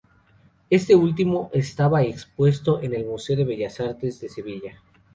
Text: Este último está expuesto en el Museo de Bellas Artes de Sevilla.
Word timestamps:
Este 0.71 0.95
último 0.95 1.51
está 1.53 1.87
expuesto 2.01 2.81
en 2.81 2.95
el 2.95 3.05
Museo 3.05 3.37
de 3.37 3.43
Bellas 3.45 3.79
Artes 3.79 4.19
de 4.19 4.29
Sevilla. 4.29 4.81